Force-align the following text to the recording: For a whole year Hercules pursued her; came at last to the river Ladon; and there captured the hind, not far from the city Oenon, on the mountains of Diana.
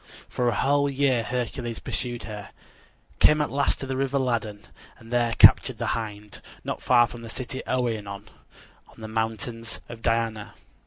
For 0.27 0.47
a 0.49 0.55
whole 0.55 0.89
year 0.89 1.21
Hercules 1.21 1.77
pursued 1.77 2.23
her; 2.23 2.49
came 3.19 3.39
at 3.39 3.51
last 3.51 3.79
to 3.81 3.85
the 3.85 3.95
river 3.95 4.17
Ladon; 4.17 4.65
and 4.97 5.13
there 5.13 5.33
captured 5.37 5.77
the 5.77 5.85
hind, 5.93 6.41
not 6.63 6.81
far 6.81 7.05
from 7.05 7.21
the 7.21 7.29
city 7.29 7.61
Oenon, 7.67 8.27
on 8.87 8.97
the 8.99 9.07
mountains 9.07 9.79
of 9.87 10.01
Diana. 10.01 10.55